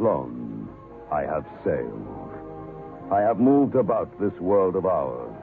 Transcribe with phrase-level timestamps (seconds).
[0.00, 0.66] flown.
[1.12, 3.12] I have sailed.
[3.12, 5.34] I have moved about this world of ours,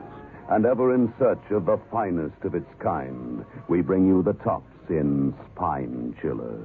[0.50, 4.74] and ever in search of the finest of its kind, we bring you the tops
[4.90, 6.58] in spine chillers.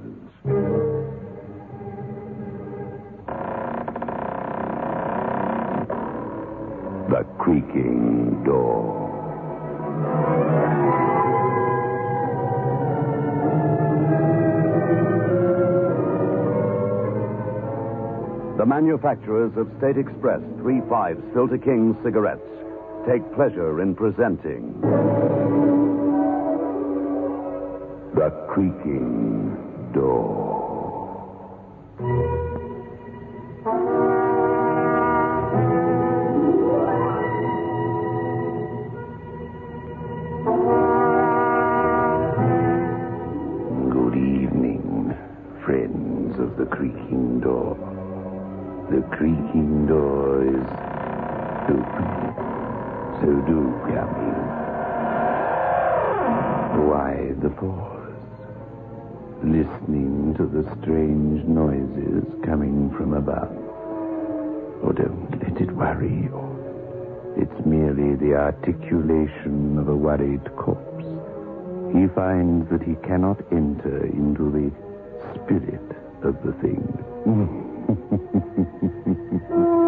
[7.11, 10.62] The creaking door.
[18.63, 22.47] The manufacturers of State Express 3-5 Filter King cigarettes
[23.05, 24.79] take pleasure in presenting
[28.15, 30.52] The Creaking Door.
[53.23, 54.15] So do come.
[56.89, 58.15] Why the pause?
[59.41, 63.55] Listening to the strange noises coming from above.
[64.83, 66.35] Oh, don't let it worry you.
[67.37, 70.93] It's merely the articulation of a worried corpse
[71.93, 74.71] he finds that he cannot enter into the
[75.35, 76.81] spirit of the thing.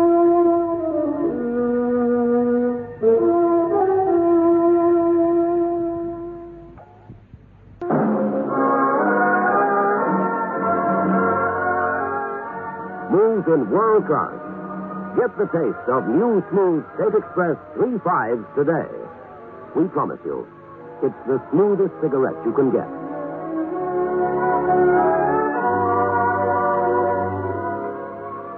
[13.09, 14.33] Smooth in world class.
[15.21, 18.89] Get the taste of new smooth State Express 3 5s today.
[19.75, 20.47] We promise you,
[21.03, 22.89] it's the smoothest cigarette you can get.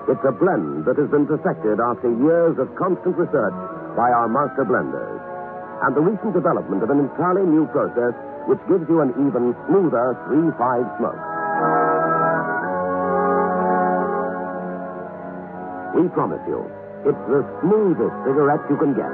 [0.07, 4.61] It's a blend that has been perfected after years of constant research by our master
[4.61, 5.17] blenders.
[5.81, 8.13] And the recent development of an entirely new process
[8.45, 11.21] which gives you an even smoother 3 5 smoke.
[15.97, 16.61] We promise you,
[17.09, 19.09] it's the smoothest cigarette you can get.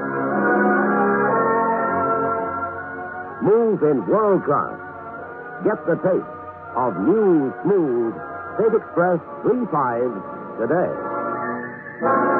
[3.40, 4.76] Smooth in world class.
[5.64, 6.36] Get the taste
[6.76, 8.12] of new, smooth
[8.60, 9.18] State Express
[9.48, 10.14] 3 5s
[10.60, 12.33] today.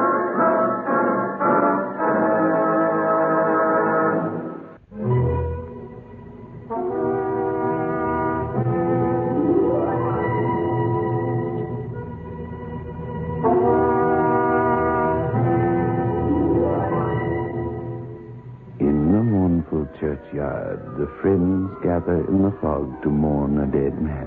[22.04, 24.26] Gather in the fog to mourn a dead man.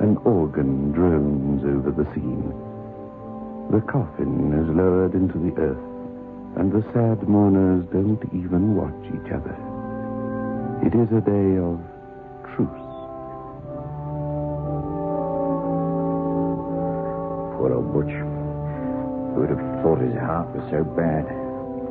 [0.00, 2.52] An organ drones over the scene.
[3.70, 5.84] The coffin is lowered into the earth,
[6.56, 9.56] and the sad mourners don't even watch each other.
[10.84, 11.80] It is a day of
[12.54, 12.84] truce.
[17.56, 18.14] Poor old Butch.
[19.34, 21.24] Who'd have thought his heart was so bad?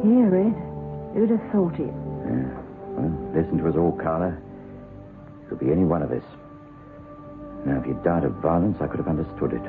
[0.04, 0.56] Here, Ed.
[1.16, 1.94] Who'd have thought it?
[2.26, 2.50] Yeah.
[2.96, 4.38] Well, listen to us all, Carla.
[5.50, 6.24] Could be any one of us.
[7.66, 9.64] Now, if you'd died of violence, I could have understood it.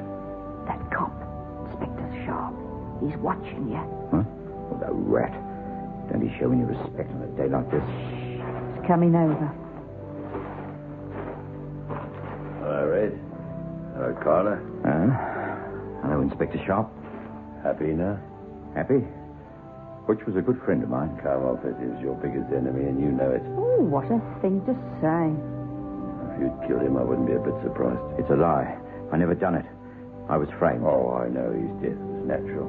[0.66, 1.12] That cop,
[1.70, 2.54] Inspector Sharp.
[3.00, 3.82] He's watching you.
[4.10, 4.24] Huh?
[4.26, 5.32] Oh, the rat.
[6.10, 7.84] Don't be showing you respect on a day like this.
[8.74, 9.46] He's coming over.
[12.60, 13.18] Hello, Red.
[13.94, 14.56] Hello, Carla.
[14.82, 16.02] Huh?
[16.02, 16.90] Hello, Inspector Sharp.
[17.62, 18.18] Happy now?
[18.74, 19.06] Happy?
[20.06, 21.16] Butch was a good friend of mine.
[21.22, 23.42] Carmoffat is your biggest enemy, and you know it.
[23.56, 25.32] Oh, what a thing to say.
[26.34, 28.02] If you'd killed him, I wouldn't be a bit surprised.
[28.18, 28.74] It's a lie.
[29.12, 29.66] I never done it.
[30.28, 30.82] I was framed.
[30.82, 32.66] Oh, I know his death was natural.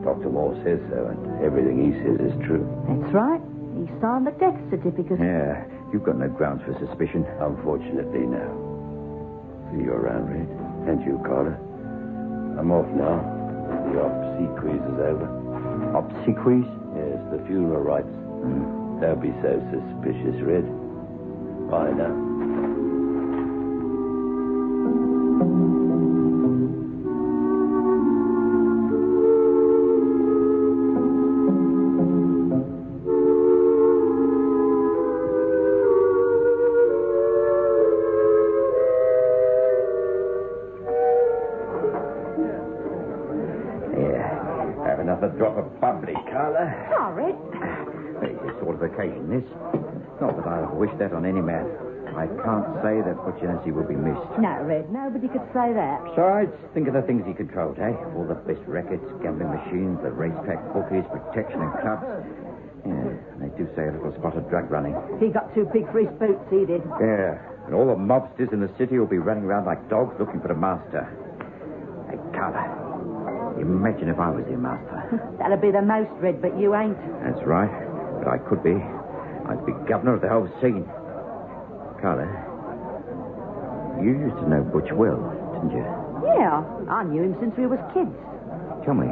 [0.00, 0.30] Dr.
[0.32, 2.64] Moore says so, and everything he says is true.
[2.88, 3.40] That's right.
[3.76, 5.20] He signed the death certificate.
[5.20, 7.26] Yeah, you've got no grounds for suspicion.
[7.40, 8.48] Unfortunately, no.
[9.72, 10.48] See you around, Red.
[10.88, 11.56] And you, Carla.
[12.56, 13.20] I'm off now.
[13.92, 15.28] The obsequies is over.
[15.92, 16.68] Obsequies?
[16.96, 18.08] Yes, the funeral rites.
[18.08, 19.00] Hmm.
[19.00, 20.64] Don't be so suspicious, Red.
[21.68, 22.33] Bye now.
[52.44, 54.20] Can't say that Hennessy will be missed.
[54.36, 56.04] No, Red, nobody could say that.
[56.12, 57.96] Besides, think of the things he controlled, eh?
[58.12, 62.04] All the best rackets, gambling machines, the racetrack bookies, protection and clubs.
[62.84, 64.92] Yeah, and they do say a little spot of drug running.
[65.18, 66.84] He got too big for his boots, he did.
[67.00, 70.40] Yeah, and all the mobsters in the city will be running around like dogs looking
[70.44, 71.08] for the master.
[72.12, 75.00] Hey, Carla, imagine if I was your master.
[75.40, 77.00] That'd be the most, Red, but you ain't.
[77.24, 77.72] That's right,
[78.20, 78.76] but I could be.
[79.48, 80.84] I'd be governor of the whole scene.
[82.04, 82.28] Carla,
[84.04, 85.16] you used to know Butch well,
[85.54, 85.86] didn't you?
[86.36, 86.60] Yeah,
[86.90, 88.12] I knew him since we was kids.
[88.84, 89.08] Tell me,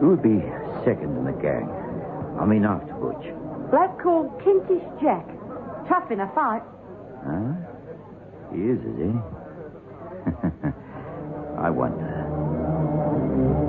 [0.00, 0.40] who would be
[0.88, 1.68] second in the gang?
[2.40, 3.28] I mean, after Butch.
[3.70, 5.28] Black called Kentish Jack.
[5.86, 6.62] Tough in a fight.
[7.28, 7.52] Huh?
[8.54, 9.12] He is, is he?
[11.60, 13.65] I wonder.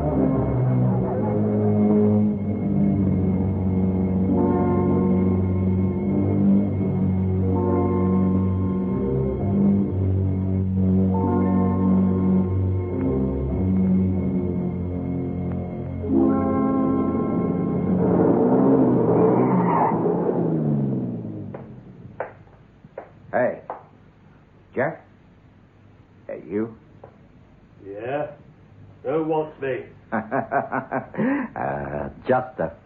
[32.28, 32.77] Just a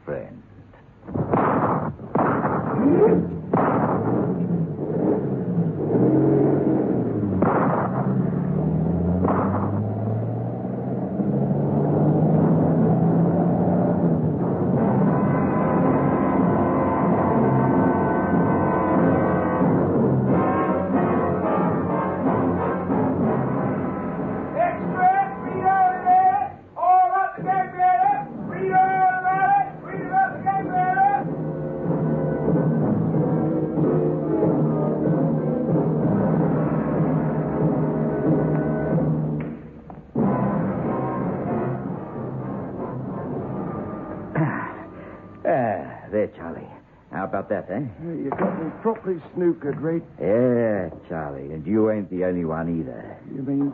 [48.81, 50.01] properly snookered, Red.
[50.19, 51.53] Yeah, Charlie.
[51.53, 53.17] And you ain't the only one either.
[53.33, 53.73] You mean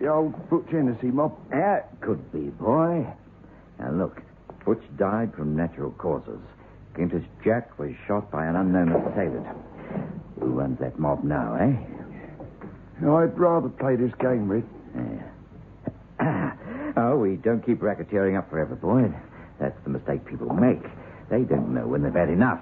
[0.00, 1.36] the old Butch Hennessy mob?
[1.50, 3.06] That could be, boy.
[3.78, 4.20] Now, look.
[4.64, 6.38] Butch died from natural causes.
[6.94, 9.46] Kentish Jack was shot by an unknown assailant.
[10.38, 11.74] Who runs that mob now, eh?
[12.98, 14.64] I'd rather play this game, Red.
[16.20, 16.52] Yeah.
[16.96, 19.12] oh, we don't keep racketeering up forever, boy.
[19.58, 20.82] That's the mistake people make.
[21.28, 22.60] They don't know when they've had enough.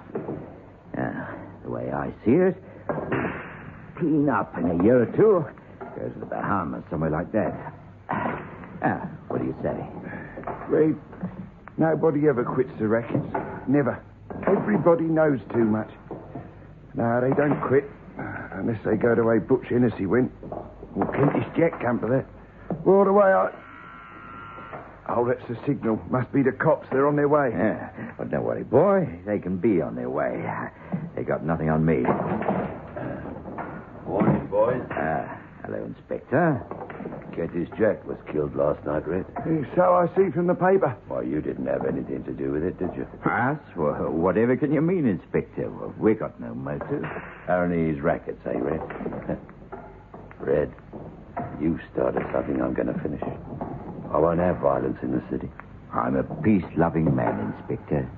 [0.95, 2.55] Now, the way I see it,
[3.97, 5.45] clean up in a year or two,
[5.79, 7.73] go to the Bahamas, somewhere like that.
[8.83, 9.77] Ah, what do you say?
[10.67, 10.95] Red,
[11.77, 13.27] nobody ever quits the rackets.
[13.67, 14.03] Never.
[14.47, 15.91] Everybody knows too much.
[16.95, 17.83] No, they don't quit.
[18.17, 20.31] Unless they go the way Butch Hennessy went.
[20.95, 22.25] Or Kentish Jack come to that.
[22.83, 23.51] Well, the way I...
[25.09, 26.01] Oh, that's the signal.
[26.09, 26.87] Must be the cops.
[26.91, 27.49] They're on their way.
[27.51, 29.19] Yeah, but don't worry, boy.
[29.25, 30.43] They can be on their way.
[31.21, 32.01] They got nothing on me.
[34.07, 34.81] Morning, boys.
[34.89, 36.65] Ah, hello, Inspector.
[37.35, 39.27] Kentish Jack was killed last night, Red.
[39.75, 40.97] So I see from the paper.
[41.07, 43.05] Why, you didn't have anything to do with it, did you?
[43.23, 43.59] Us?
[43.77, 45.69] Well, whatever can you mean, Inspector?
[45.69, 47.05] Well, we got no motive.
[47.47, 48.81] Only his rackets, eh, Red?
[50.39, 50.73] Red,
[51.61, 53.21] you started something I'm going to finish.
[54.11, 55.51] I won't have violence in the city.
[55.93, 58.09] I'm a peace-loving man, Inspector.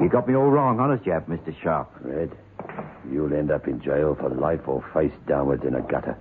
[0.00, 1.54] You got me all wrong, honest you have, Mr.
[1.62, 1.90] Sharp.
[2.00, 2.30] Red,
[3.10, 6.16] you'll end up in jail for life or face downwards in a gutter.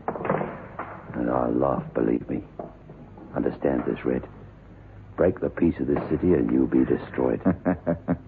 [1.13, 2.43] And I'll laugh, believe me.
[3.35, 4.27] Understand this, Red.
[5.15, 7.41] Break the peace of this city and you'll be destroyed.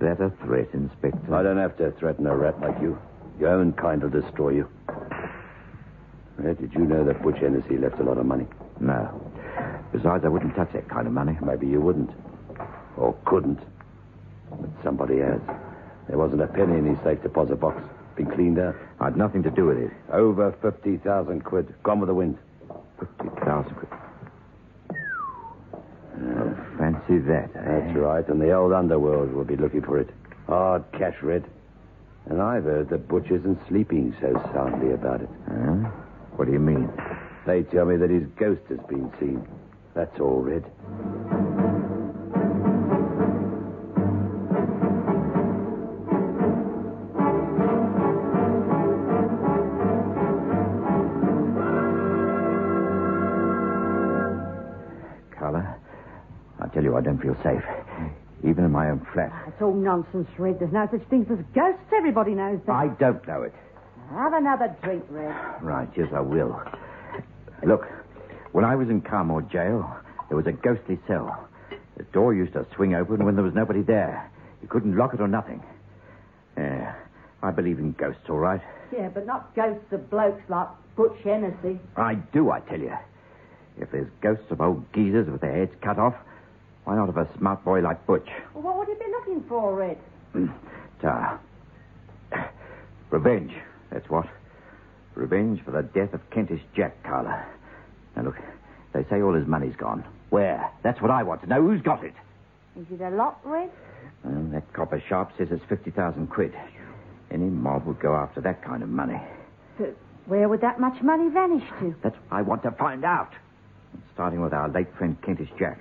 [0.00, 1.32] That a threat, Inspector?
[1.32, 2.98] I don't have to threaten a rat like you.
[3.38, 4.68] Your own kind will destroy you.
[6.36, 8.46] Red, did you know that Butch Hennessy left a lot of money?
[8.80, 9.20] No.
[9.92, 11.38] Besides, I wouldn't touch that kind of money.
[11.40, 12.10] Maybe you wouldn't.
[12.96, 13.60] Or couldn't.
[14.50, 15.40] But somebody has.
[16.08, 17.82] There wasn't a penny in his safe deposit box.
[18.16, 18.74] Been cleaned out.
[19.00, 19.90] I'd nothing to do with it.
[20.12, 21.74] Over 50,000 quid.
[21.82, 22.38] Gone with the wind.
[23.00, 23.88] 50,000 quid.
[26.24, 27.80] Oh, fancy that, eh?
[27.80, 30.10] That's right, and the old underworld will be looking for it.
[30.46, 31.44] Hard cash, Red.
[32.26, 35.28] And I've heard that Butch isn't sleeping so soundly about it.
[35.48, 35.90] Huh?
[36.36, 36.90] What do you mean?
[37.46, 39.46] They tell me that his ghost has been seen.
[39.94, 40.64] That's all, Red.
[59.46, 60.58] It's all nonsense, Red.
[60.58, 61.92] There's no such thing as ghosts.
[61.94, 62.72] Everybody knows that.
[62.72, 63.52] I don't know it.
[64.10, 65.34] Have another drink, Red.
[65.62, 66.60] Right, yes, I will.
[67.64, 67.86] Look,
[68.52, 69.88] when I was in Carmore jail,
[70.28, 71.48] there was a ghostly cell.
[71.96, 74.30] The door used to swing open when there was nobody there.
[74.60, 75.62] You couldn't lock it or nothing.
[76.56, 76.94] Yeah,
[77.42, 78.60] I believe in ghosts, all right.
[78.92, 81.78] Yeah, but not ghosts of blokes like Butch Hennessy.
[81.96, 82.94] I do, I tell you.
[83.78, 86.14] If there's ghosts of old geezers with their heads cut off,
[86.84, 88.28] why not of a smart boy like Butch?
[88.54, 89.98] Well, what would you be looking for, Red?
[90.32, 90.48] Hmm.
[91.00, 91.38] Ta.
[93.10, 93.52] Revenge,
[93.90, 94.26] that's what.
[95.14, 97.44] Revenge for the death of Kentish Jack, Carla.
[98.16, 98.36] Now, look,
[98.94, 100.04] they say all his money's gone.
[100.30, 100.70] Where?
[100.82, 101.60] That's what I want to know.
[101.60, 102.14] Who's got it?
[102.76, 103.70] Is it a lot, Red?
[104.24, 106.54] Well, that copper sharp says it's 50,000 quid.
[107.30, 109.20] Any mob would go after that kind of money.
[109.78, 109.94] But
[110.26, 111.94] where would that much money vanish to?
[112.02, 113.32] That's what I want to find out.
[114.14, 115.78] Starting with our late friend Kentish Jack.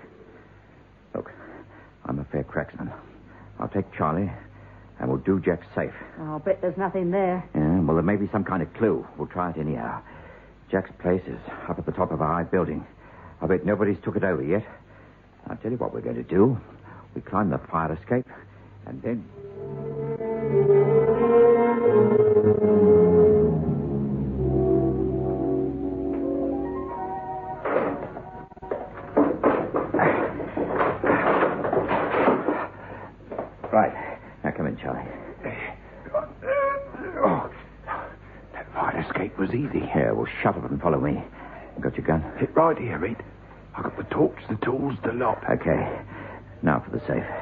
[2.06, 2.92] I'm a fair cracksman.
[3.60, 4.32] I'll take Charlie,
[5.00, 5.94] and we'll do Jack safe.
[6.20, 7.44] I'll bet there's nothing there.
[7.56, 9.06] Yeah, well, there may be some kind of clue.
[9.18, 10.02] We'll try it anyhow.
[10.72, 12.86] Jack's place is up at the top of a high building.
[13.42, 14.66] I bet nobody's took it over yet.
[15.48, 16.60] I'll tell you what we're going to do.
[17.16, 18.28] We climb the fire escape,
[18.86, 19.26] and then.
[40.42, 41.24] Shut up and follow me.
[41.80, 42.24] Got your gun?
[42.38, 43.24] Hit right here, Red.
[43.76, 45.44] I got the torch, the tools, the lot.
[45.50, 46.02] Okay.
[46.62, 47.41] Now for the safe.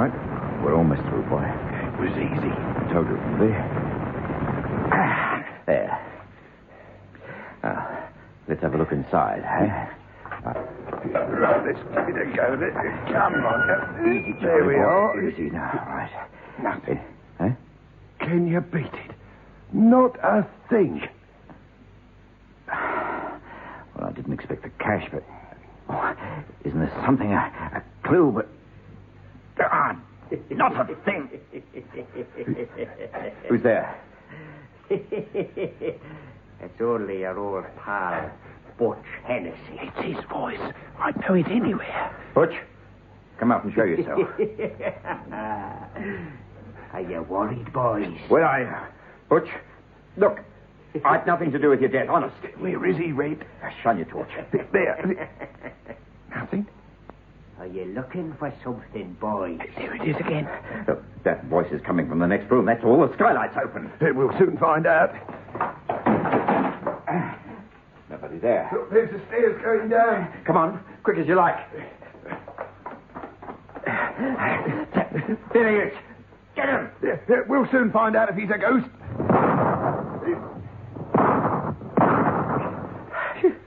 [0.00, 0.64] Right.
[0.64, 1.44] We're almost through, boy.
[1.44, 2.48] It was easy.
[2.48, 3.54] I Told you it would be.
[4.92, 6.06] Ah, There.
[7.62, 8.08] Now,
[8.48, 9.90] let's have a look inside, eh?
[10.42, 12.56] Right, let's give it a go.
[12.58, 14.08] Let Come on.
[14.08, 14.80] Easy, there we boy.
[14.80, 15.28] are.
[15.28, 16.28] Easy now, right.
[16.62, 17.00] Nothing.
[17.40, 17.50] Eh?
[18.20, 19.14] Can you beat it?
[19.74, 21.06] Not a thing.
[22.68, 25.22] Well, I didn't expect the cash, but.
[25.90, 26.14] Oh,
[26.64, 27.36] isn't there something, a,
[27.76, 28.48] a clue, but.
[29.58, 29.96] Ah,
[30.50, 31.28] not a thing.
[33.48, 34.00] Who's there?
[34.90, 38.30] it's only your old pal,
[38.78, 39.56] Butch Hennessy.
[39.80, 40.60] It's his voice.
[40.98, 42.14] I'd know it anywhere.
[42.34, 42.54] Butch,
[43.38, 44.20] come out and show yourself.
[46.92, 48.08] Are you worried, boys?
[48.28, 48.74] Where are you?
[49.28, 49.48] Butch,
[50.16, 50.40] look.
[51.04, 52.34] I've nothing to do with your death, honest.
[52.58, 53.46] Where is he, Red?
[53.82, 54.30] Shine your torch.
[54.72, 55.28] There.
[57.94, 58.20] Nothing.
[58.20, 59.58] Are you looking for something, boys?
[59.76, 60.48] There it is again.
[60.86, 62.66] Look, that voice is coming from the next room.
[62.66, 63.06] That's all.
[63.06, 63.90] The skylight's open.
[64.00, 65.12] We'll soon find out.
[68.08, 68.68] Nobody there.
[68.72, 70.32] Look, there's the stairs going down.
[70.44, 71.56] Come on, quick as you like.
[75.52, 75.98] There he is.
[76.54, 76.90] Get him.
[77.00, 78.86] There, there, We'll soon find out if he's a ghost.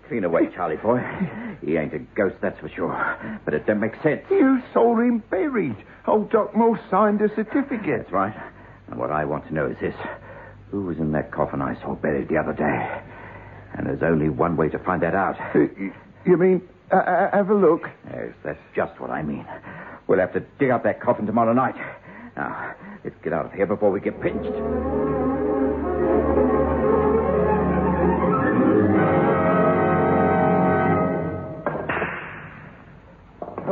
[0.08, 1.01] Clean away, Charlie boy.
[1.65, 3.39] He ain't a ghost, that's for sure.
[3.46, 4.22] But it don't make sense.
[4.29, 5.75] You saw him buried.
[6.08, 8.01] Old Doc Moore signed a certificate.
[8.01, 8.36] That's right.
[8.88, 9.96] And what I want to know is this.
[10.72, 13.01] Who was in that coffin I saw buried the other day?
[13.75, 15.38] And there's only one way to find that out.
[16.25, 17.89] You mean, uh, uh, have a look?
[18.10, 19.46] Yes, that's just what I mean.
[20.08, 21.75] We'll have to dig up that coffin tomorrow night.
[22.36, 25.23] Now, let's get out of here before we get pinched.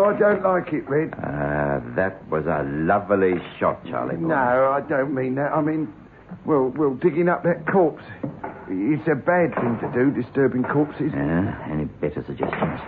[0.05, 1.13] I don't like it, Red.
[1.13, 4.15] Uh, that was a lovely shot, Charlie.
[4.15, 4.27] boy.
[4.27, 5.51] No, I don't mean that.
[5.53, 5.93] I mean,
[6.46, 8.03] well, well, digging up that corpse.
[8.74, 11.12] It's a bad thing to do, disturbing corpses.
[11.13, 12.79] Yeah, any better suggestions?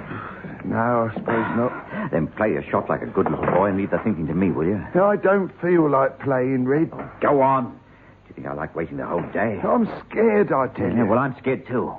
[0.66, 2.12] No, I suppose not.
[2.12, 4.52] Then play your shot like a good little boy and leave the thinking to me,
[4.52, 4.82] will you?
[4.96, 6.90] I don't feel like playing, Red.
[7.22, 7.72] Go on.
[7.72, 9.60] Do you think I like waiting the whole day?
[9.62, 11.06] I'm scared, I tell Yeah, you.
[11.06, 11.94] well, I'm scared too.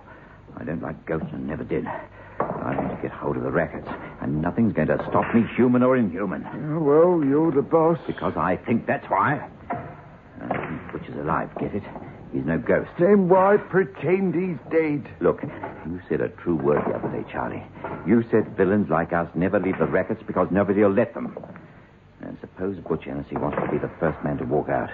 [0.56, 1.86] I don't like ghosts and never did.
[1.86, 3.86] I want to get hold of the records,
[4.24, 6.46] and nothing's going to stop me, human or inhuman.
[6.72, 7.98] Oh, well, you're the boss.
[8.06, 9.46] Because I think that's why.
[9.70, 11.82] Uh, Butch is alive, get it?
[12.32, 12.88] He's no ghost.
[12.98, 15.06] Then why pretend he's dead?
[15.20, 17.62] Look, you said a true word the other day, Charlie.
[18.06, 21.36] You said villains like us never leave the records because nobody will let them.
[22.22, 24.88] And suppose Butch Hennessy wants to be the first man to walk out.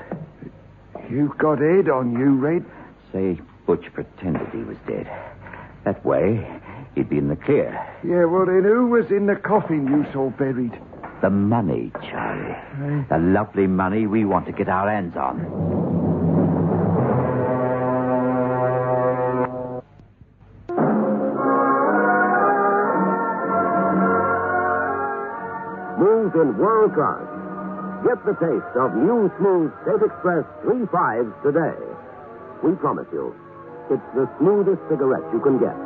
[1.08, 2.64] You've got head on you, Red.
[3.12, 5.06] Say Butch pretended he was dead.
[5.84, 6.44] That way,
[6.94, 7.70] he'd be in the clear.
[8.04, 10.72] Yeah, well, then who was in the coffin you saw buried?
[11.22, 12.52] The money, Charlie.
[12.52, 13.04] Eh?
[13.10, 15.40] The lovely money we want to get our hands on.
[25.96, 27.26] Smooth in world class.
[28.04, 31.76] Get the taste of new smooth State Express 3 5s today.
[32.64, 33.34] We promise you,
[33.90, 35.76] it's the smoothest cigarette you can get.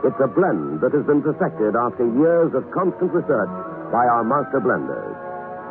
[0.00, 3.52] It's a blend that has been perfected after years of constant research
[3.92, 5.12] by our master blenders.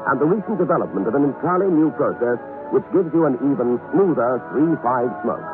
[0.06, 2.38] And the recent development of an entirely new process
[2.70, 5.48] which gives you an even smoother 3 5 smoke.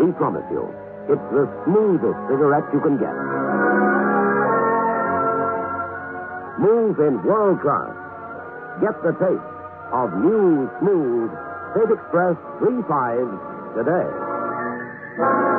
[0.00, 0.64] We promise you,
[1.12, 3.12] it's the smoothest cigarette you can get.
[6.56, 7.92] Smooth in world class.
[8.80, 9.52] Get the taste
[9.92, 11.28] of new, smooth
[11.76, 15.57] State Express 3 5s today.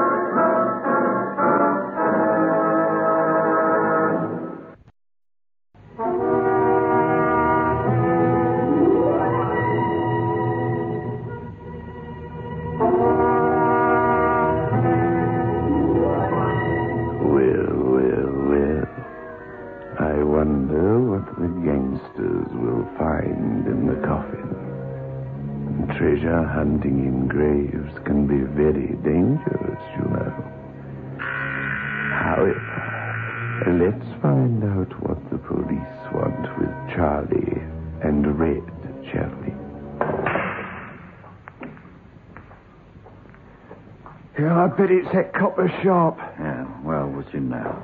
[44.39, 46.17] Yeah, I bet it's that copper sharp.
[46.39, 47.84] Yeah, well, what's in now?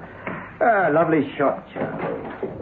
[0.61, 2.57] Ah, lovely shot, Charlie.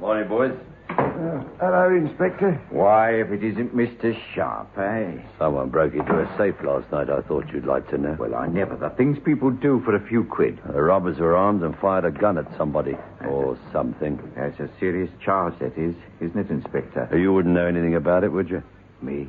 [0.00, 0.52] Morning, boys.
[0.88, 2.52] Uh, hello, Inspector.
[2.70, 4.18] Why, if it isn't Mr.
[4.34, 5.20] Sharp, eh?
[5.38, 7.10] Someone broke into a safe last night.
[7.10, 8.16] I thought you'd like to know.
[8.18, 8.76] Well, I never.
[8.76, 10.58] The things people do for a few quid.
[10.66, 12.96] The robbers were armed and fired a gun at somebody
[13.28, 14.18] or something.
[14.36, 17.10] That's a serious charge, that is, isn't it, Inspector?
[17.18, 18.62] You wouldn't know anything about it, would you?
[19.02, 19.28] Me?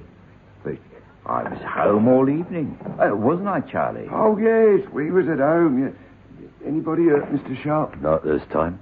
[1.29, 2.75] I was home all evening.
[2.99, 4.07] Uh, wasn't I, Charlie?
[4.11, 5.79] Oh, yes, we was at home.
[5.83, 6.67] Yeah.
[6.67, 7.61] Anybody hurt Mr.
[7.61, 8.01] Sharp?
[8.01, 8.79] Not this time.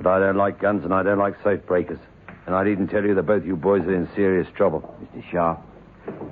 [0.00, 1.98] But I don't like guns and I don't like safe breakers.
[2.46, 4.96] And I needn't tell you that both you boys are in serious trouble.
[5.14, 5.30] Mr.
[5.30, 5.60] Sharp,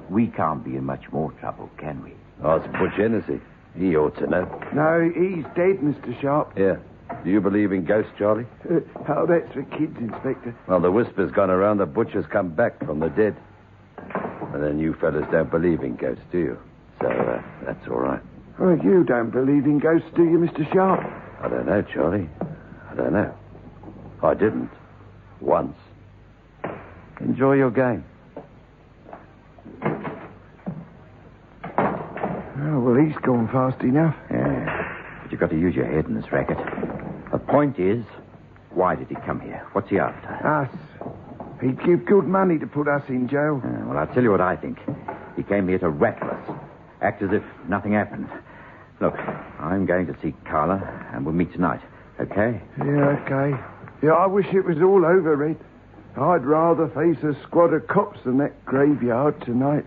[0.09, 2.15] we can't be in much more trouble, can we?
[2.43, 3.41] Ask Butch Hennessy.
[3.77, 4.61] He ought to know.
[4.75, 6.19] No, he's dead, Mr.
[6.23, 6.55] Sharp.
[6.57, 6.77] Yeah.
[7.23, 8.47] Do you believe in ghosts, Charlie?
[8.65, 10.57] Uh, oh, that's for kids, Inspector.
[10.67, 13.37] Well, the whisper's gone around that Butch has come back from the dead.
[14.53, 16.59] And then you fellas don't believe in ghosts, do you?
[17.01, 18.21] So, uh, that's all right.
[18.59, 20.71] Well, you don't believe in ghosts, do you, Mr.
[20.73, 21.01] Sharp?
[21.41, 22.29] I don't know, Charlie.
[22.91, 23.33] I don't know.
[24.23, 24.71] I didn't.
[25.41, 25.77] Once.
[27.21, 28.05] Enjoy your game.
[32.61, 34.17] Oh, well, he's gone fast enough.
[34.31, 35.21] Yeah.
[35.23, 36.59] But you've got to use your head in this racket.
[37.31, 38.05] The point is,
[38.71, 39.65] why did he come here?
[39.73, 40.29] What's he after?
[40.47, 40.71] Us.
[41.61, 43.61] He'd give good money to put us in jail.
[43.65, 44.79] Uh, well, I'll tell you what I think.
[45.37, 46.59] He came here to rattle us,
[47.03, 48.29] act as if nothing happened.
[49.01, 49.15] Look,
[49.61, 51.81] I'm going to see Carla, and we'll meet tonight.
[52.21, 52.61] Okay?
[52.79, 53.57] Yeah, okay.
[54.03, 55.57] Yeah, I wish it was all over, Red.
[56.17, 59.85] I'd rather face a squad of cops than that graveyard tonight.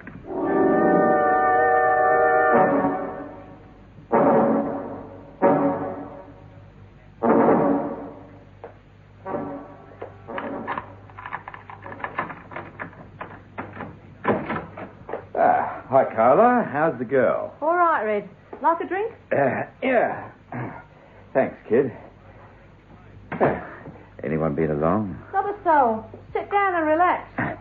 [16.16, 16.68] Carla.
[16.72, 17.54] How's the girl?
[17.62, 18.30] All right, Red.
[18.62, 19.14] Like a drink?
[19.32, 20.30] Uh, yeah.
[21.34, 21.92] Thanks, kid.
[24.24, 25.18] Anyone been along?
[25.34, 26.06] Not a soul.
[26.34, 27.58] Sit down and relax.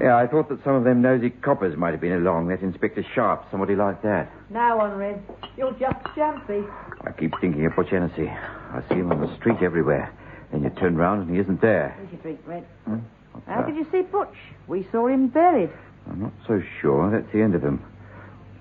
[0.00, 2.48] Yeah, I thought that some of them nosy coppers might have been along.
[2.48, 4.30] That Inspector Sharp, somebody like that.
[4.50, 5.22] No one, Red.
[5.56, 6.64] You're just jumpy.
[7.02, 8.28] I keep thinking of Butch Hennessy.
[8.28, 10.12] I see him on the street everywhere.
[10.52, 11.94] Then you turn round and he isn't there.
[11.98, 12.66] Here's your drink, Red.
[12.84, 12.98] Hmm?
[13.46, 13.66] How that?
[13.68, 14.36] did you see Butch?
[14.66, 15.70] We saw him buried.
[16.16, 17.10] I'm not so sure.
[17.10, 17.84] That's the end of them.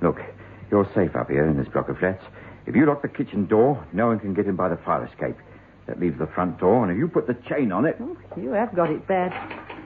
[0.01, 0.19] Look,
[0.69, 2.21] you're safe up here in this block of flats.
[2.65, 5.37] If you lock the kitchen door, no one can get in by the fire escape.
[5.87, 7.95] That leaves the front door, and if you put the chain on it.
[8.01, 9.31] Oh, you have got it bad.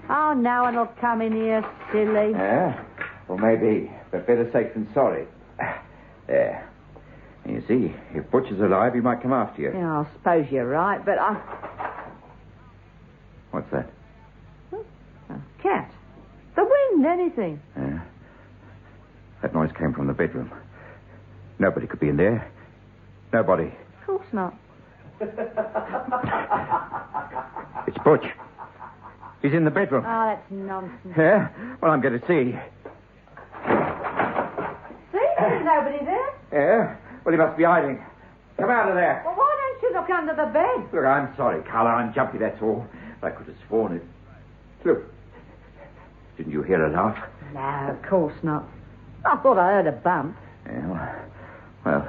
[0.10, 2.32] Oh, no one will come in here, silly.
[2.32, 2.84] Yeah?
[3.27, 3.91] Well, maybe.
[4.10, 5.27] But better safe than sorry.
[6.27, 6.69] There.
[7.47, 9.71] You see, if Butch is alive, he might come after you.
[9.73, 11.34] Yeah, I suppose you're right, but I.
[13.49, 13.89] What's that?
[14.71, 15.91] A cat.
[17.05, 17.62] Anything.
[17.77, 18.01] Yeah.
[19.41, 20.51] That noise came from the bedroom.
[21.57, 22.49] Nobody could be in there.
[23.31, 23.65] Nobody.
[23.67, 24.53] Of course not.
[27.88, 28.25] It's Butch.
[29.41, 30.03] He's in the bedroom.
[30.05, 31.15] Oh, that's nonsense.
[31.17, 31.47] Yeah?
[31.81, 32.51] Well, I'm going to see.
[35.12, 36.29] See, there's nobody there.
[36.53, 36.95] Yeah?
[37.25, 37.97] Well, he must be hiding.
[38.59, 39.23] Come out of there.
[39.25, 40.93] Well, why don't you look under the bed?
[40.93, 41.89] Look, I'm sorry, Carla.
[41.91, 42.85] I'm jumpy, that's all.
[43.23, 44.03] I could have sworn it.
[44.85, 44.99] Look.
[46.39, 47.17] Didn't you hear a laugh?
[47.54, 48.63] No, of course not.
[49.25, 50.38] I thought I heard a bump.
[50.65, 51.15] Yeah, well,
[51.86, 52.08] well,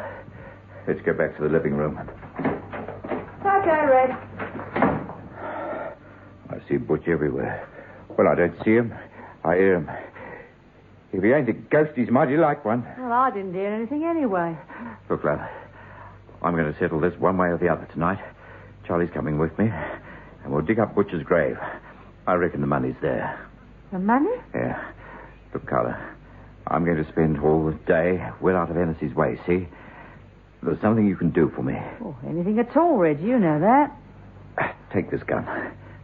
[0.87, 1.99] let's go back to the living room.
[1.99, 4.11] Okay, Red.
[6.49, 7.69] I see Butch everywhere.
[8.17, 8.95] Well, I don't see him.
[9.43, 9.91] I hear him.
[11.13, 12.87] If he ain't a ghost, he's mighty like one.
[13.01, 14.57] Well, I didn't hear anything anyway.
[15.09, 15.41] Look, love,
[16.41, 18.25] I'm going to settle this one way or the other tonight.
[18.87, 19.73] Charlie's coming with me,
[20.45, 21.59] and we'll dig up Butcher's grave.
[22.29, 23.50] I reckon the money's there.
[23.93, 24.31] The money?
[24.55, 24.93] Yeah.
[25.53, 25.99] Look, Carla,
[26.67, 29.67] I'm going to spend all the day well out of Ennis's way, see?
[30.63, 31.77] There's something you can do for me.
[32.03, 33.21] Oh, anything at all, Red.
[33.21, 33.97] You know that.
[34.93, 35.47] Take this gun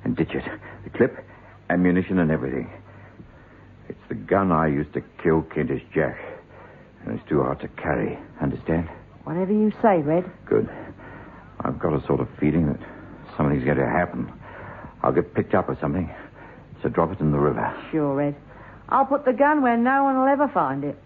[0.05, 0.45] and ditch it.
[0.85, 1.25] The clip,
[1.71, 2.71] ammunition, and everything.
[3.89, 6.17] It's the gun I used to kill Kentish Jack.
[7.05, 8.19] And it's too hard to carry.
[8.41, 8.89] Understand?
[9.25, 10.25] Whatever you say, Red.
[10.47, 10.69] Good.
[11.61, 12.81] I've got a sort of feeling that
[13.37, 14.33] something's going to happen.
[15.03, 16.11] I'll get picked up or something.
[16.83, 17.75] So drop it in the river.
[17.91, 18.37] Sure, Red.
[18.89, 20.97] I'll put the gun where no one will ever find it.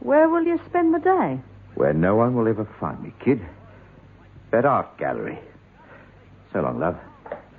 [0.00, 1.40] Where will you spend the day?
[1.74, 3.40] Where no one will ever find me, kid.
[4.50, 5.38] That art gallery.
[6.52, 6.98] So long, love.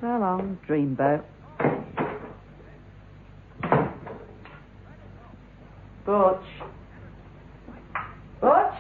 [0.02, 1.24] So long, dreamboat.
[6.06, 6.46] Butch.
[8.42, 8.74] Butch?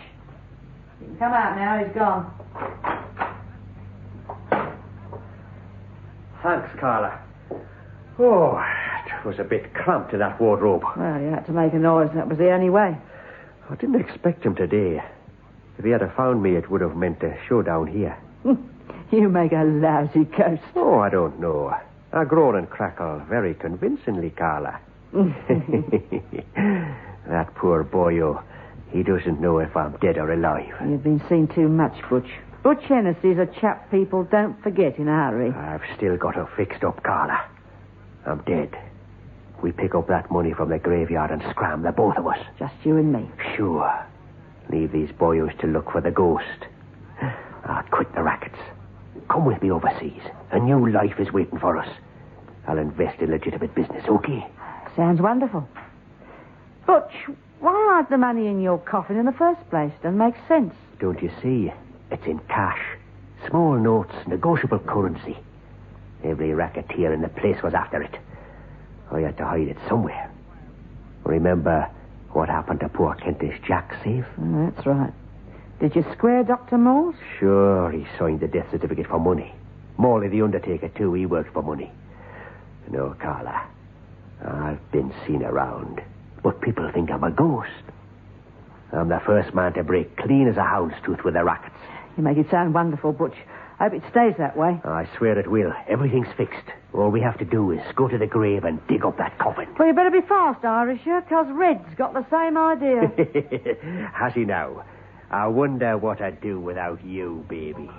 [0.99, 2.29] You can come out now, he's gone.
[6.43, 7.22] Thanks, Carla.
[8.19, 8.63] Oh,
[9.07, 10.83] it was a bit cramped in that wardrobe.
[10.95, 12.97] Well, you had to make a noise, that was the only way.
[13.69, 15.03] I didn't expect him today.
[15.77, 18.17] If he had found me, it would have meant a showdown here.
[18.43, 18.55] Hmm.
[19.11, 20.61] You make a lousy ghost.
[20.75, 21.73] Oh, I don't know.
[22.11, 24.79] I groan and crackle very convincingly, Carla.
[27.27, 28.43] that poor boyo, oh,
[28.91, 30.73] he doesn't know if I'm dead or alive.
[30.87, 32.29] You've been seen too much, Butch.
[32.63, 35.51] Butch Hennessy's a chap people don't forget in a hurry.
[35.51, 37.45] I've still got her fixed up, Carla.
[38.25, 38.77] I'm dead.
[39.61, 42.39] We pick up that money from the graveyard and scram, the both of us.
[42.59, 43.29] Just you and me.
[43.55, 44.05] Sure.
[44.69, 46.67] Leave these boyos to look for the ghost.
[47.65, 48.59] I'll quit the rackets.
[49.29, 50.21] Come with me overseas.
[50.51, 51.89] A new life is waiting for us.
[52.67, 54.45] I'll invest in legitimate business, okay?
[54.95, 55.67] Sounds wonderful.
[56.85, 57.11] Butch,
[57.59, 59.91] why hide the money in your coffin in the first place?
[60.01, 60.73] Doesn't make sense.
[60.99, 61.71] Don't you see?
[62.11, 62.81] It's in cash.
[63.49, 65.37] Small notes, negotiable currency.
[66.23, 68.15] Every racketeer in the place was after it.
[69.11, 70.31] I had to hide it somewhere.
[71.23, 71.89] Remember
[72.31, 74.25] what happened to poor Kentish Jack safe?
[74.39, 75.13] Oh, that's right.
[75.79, 76.77] Did you square Dr.
[76.77, 77.15] Morse?
[77.39, 79.53] Sure, he signed the death certificate for money.
[79.97, 81.91] Morley the Undertaker, too, he worked for money.
[82.89, 83.67] No, Carla.
[84.43, 86.01] I've been seen around,
[86.41, 87.69] but people think I'm a ghost.
[88.91, 91.75] I'm the first man to break clean as a hound's tooth with the rackets.
[92.17, 93.35] You make it sound wonderful, Butch.
[93.79, 94.79] I hope it stays that way.
[94.83, 95.73] I swear it will.
[95.87, 96.65] Everything's fixed.
[96.93, 99.67] All we have to do is go to the grave and dig up that coffin.
[99.77, 103.11] Well, you better be fast, Irisher, because Red's got the same idea.
[104.13, 104.85] Has he now?
[105.31, 107.89] I wonder what I'd do without you, baby.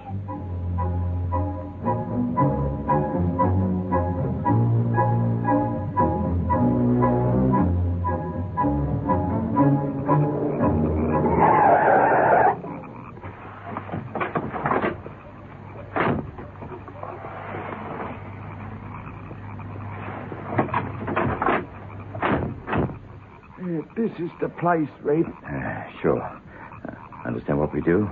[24.65, 25.27] Place, Red.
[25.47, 26.23] Uh, sure.
[26.23, 28.09] Uh, understand what we do?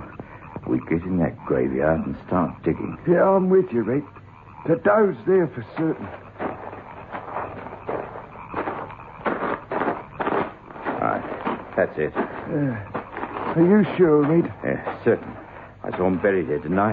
[0.67, 2.95] We get in that graveyard and start digging.
[3.07, 4.03] Yeah, I'm with you, Red.
[4.67, 6.05] The dough's there for certain.
[10.85, 11.73] All right.
[11.75, 12.13] That's it.
[12.15, 12.77] Uh,
[13.57, 14.53] are you sure, Red?
[14.63, 15.35] Yeah, certain.
[15.83, 16.91] I saw him buried there, didn't I?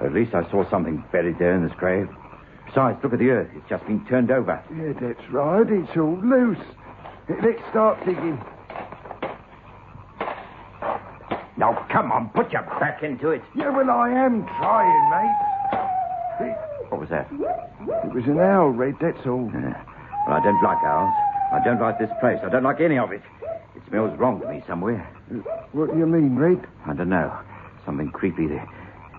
[0.00, 2.08] Or at least I saw something buried there in this grave.
[2.66, 3.50] Besides, look at the earth.
[3.54, 4.60] It's just been turned over.
[4.74, 5.70] Yeah, that's right.
[5.70, 6.58] It's all loose.
[7.28, 8.42] Let's start digging.
[11.62, 13.42] Now, come on, put your back into it.
[13.54, 16.56] Yeah, well, I am trying, mate.
[16.88, 17.28] What was that?
[17.30, 19.50] it was an owl, Red, that's all.
[19.54, 19.82] Yeah.
[20.26, 21.14] Well, I don't like owls.
[21.52, 22.38] I don't like this place.
[22.44, 23.22] I don't like any of it.
[23.76, 25.06] It smells wrong to me somewhere.
[25.72, 26.66] What do you mean, Red?
[26.86, 27.36] I don't know.
[27.84, 28.46] Something creepy.
[28.46, 28.66] There.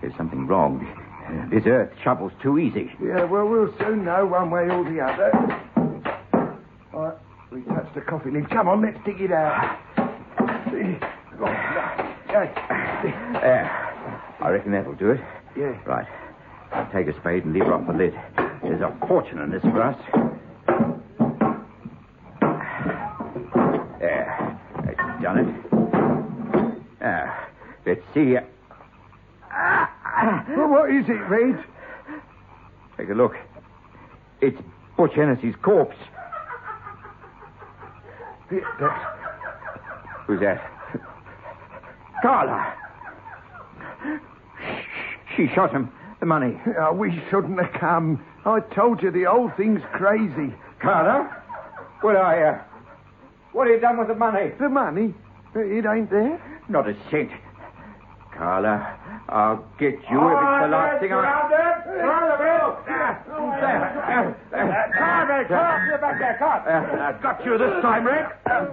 [0.00, 0.86] There's something wrong.
[1.26, 2.92] Uh, This earth shovel's too easy.
[3.02, 5.30] Yeah, well, we'll soon know one way or the other.
[6.92, 7.18] All right,
[7.50, 8.48] we touched the coffee lid.
[8.50, 9.78] Come on, let's dig it out.
[13.04, 13.70] There.
[14.40, 15.20] I reckon that'll do it.
[15.56, 15.80] Yeah.
[15.86, 16.06] Right.
[16.92, 18.12] Take a spade and leave lever off the lid.
[18.60, 19.96] There's a fortune in this for us.
[24.00, 24.58] There.
[24.84, 27.00] That's done it.
[27.00, 27.46] Now,
[27.86, 28.34] let's see.
[30.56, 31.64] Well, what is it, Red?
[32.96, 33.36] Take a look.
[34.40, 34.60] It's
[34.96, 35.96] Butch Hennessy's corpse.
[38.50, 39.04] That's...
[40.26, 40.74] Who's that?
[42.24, 42.72] Carla.
[45.36, 45.92] She shot him.
[46.20, 46.58] The money.
[46.80, 48.24] Oh, we shouldn't have come.
[48.46, 50.54] I told you the whole thing's crazy.
[50.80, 51.28] Carla?
[52.00, 52.58] What uh, are you?
[53.52, 54.52] What have you done with the money?
[54.58, 55.12] The money?
[55.54, 56.40] It ain't there?
[56.70, 57.30] Not a cent.
[58.32, 58.96] Carla,
[59.28, 61.20] I'll get you if it's the last thing I...
[64.54, 66.98] Come on, come on, get back there, come on.
[67.00, 68.26] I've got you this time, Rick.
[68.46, 68.66] Uh,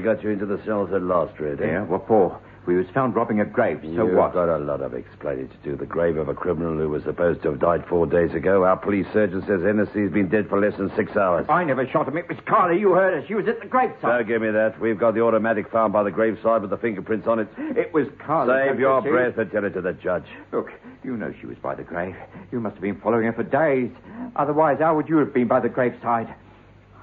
[0.00, 1.60] we got you into the cells at last, Red.
[1.60, 1.66] eh?
[1.66, 2.40] Yeah, what for?
[2.66, 4.32] We was found robbing a grave, so You've what?
[4.32, 5.76] got a lot of explaining to do.
[5.76, 8.64] The grave of a criminal who was supposed to have died four days ago.
[8.64, 11.46] Our police surgeon says Hennessy's been dead for less than six hours.
[11.50, 12.16] I never shot him.
[12.16, 12.78] It was Carly.
[12.80, 13.26] You heard her.
[13.26, 14.00] She was at the graveside.
[14.02, 14.80] Don't give me that.
[14.80, 17.48] We've got the automatic found by the graveside with the fingerprints on it.
[17.58, 18.54] It was Carly.
[18.68, 20.26] Save your you breath and tell it to the judge.
[20.52, 20.70] Look,
[21.02, 22.14] you know she was by the grave.
[22.52, 23.90] You must have been following her for days.
[24.36, 26.32] Otherwise, how would you have been by the graveside?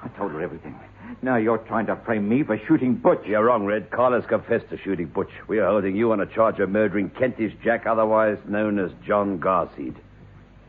[0.04, 0.76] I told her everything.
[1.22, 3.26] Now you're trying to frame me for shooting Butch.
[3.26, 3.90] You're wrong, Red.
[3.90, 5.30] Carla's confessed to shooting Butch.
[5.48, 9.40] We are holding you on a charge of murdering Kentish Jack, otherwise known as John
[9.40, 9.96] Garseed.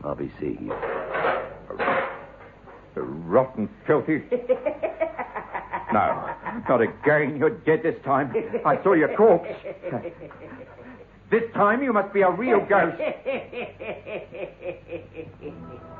[0.03, 0.75] I'll be seeing you.
[2.95, 4.23] The Rotten, filthy.
[5.93, 6.35] no,
[6.67, 7.37] not again.
[7.37, 8.33] You're dead this time.
[8.65, 9.49] I saw your corpse.
[11.29, 12.99] This time you must be a real ghost.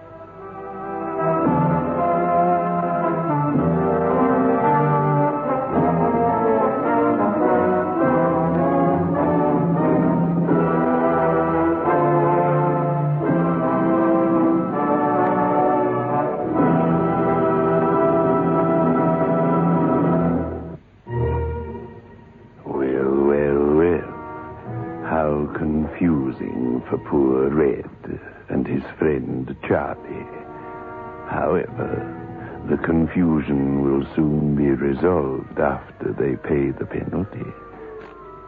[25.99, 30.27] confusing for poor Red and his friend Charlie.
[31.29, 32.15] However,
[32.69, 37.51] the confusion will soon be resolved after they pay the penalty.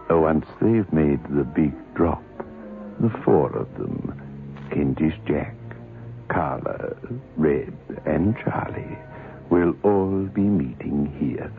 [0.09, 2.23] Oh, once they've made the big drop,
[3.01, 5.55] the four of them, Kentish Jack,
[6.29, 6.95] Carla,
[7.35, 8.97] Red, and Charlie,
[9.49, 11.51] will all be meeting here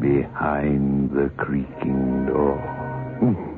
[0.00, 2.58] behind the creaking door.
[3.20, 3.51] Hmm.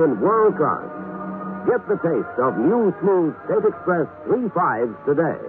[0.00, 0.99] In world class.
[1.68, 5.40] Get the taste of new smooth State Express 3 5s today.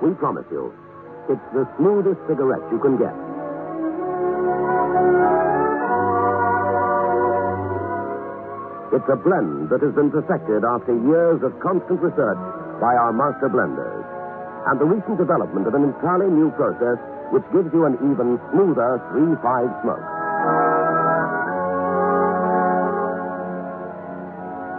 [0.00, 0.72] We promise you,
[1.28, 3.12] it's the smoothest cigarette you can get.
[8.96, 12.40] It's a blend that has been perfected after years of constant research
[12.80, 14.04] by our master blenders.
[14.72, 16.96] And the recent development of an entirely new process
[17.28, 20.15] which gives you an even smoother 3 5 smoke.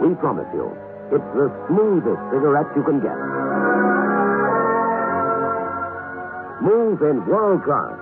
[0.00, 0.70] We promise you,
[1.10, 3.18] it's the smoothest cigarette you can get.
[6.60, 7.96] Smooth in world class.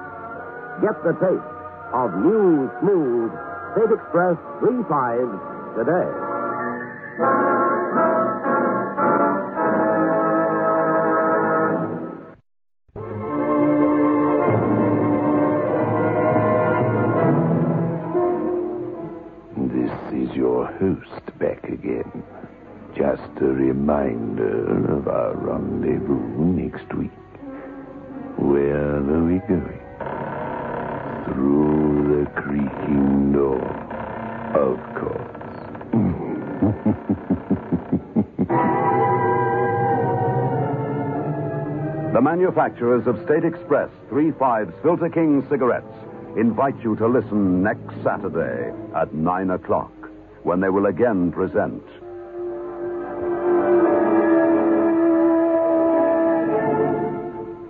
[0.82, 1.52] Get the taste
[1.94, 3.32] of new, smooth
[3.72, 6.25] State Express 3 5s today.
[20.78, 22.22] Host back again.
[22.94, 27.10] Just a reminder of our rendezvous next week.
[28.36, 29.80] Where are we going?
[31.24, 33.62] Through the creaking door,
[34.54, 35.32] of course.
[42.16, 45.92] The manufacturers of State Express 3 5s Filter King cigarettes
[46.38, 49.92] invite you to listen next Saturday at 9 o'clock
[50.46, 51.82] when they will again present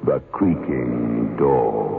[0.04, 1.95] The creaking door.